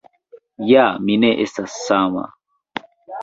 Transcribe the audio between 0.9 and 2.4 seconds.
mi ne estas sama.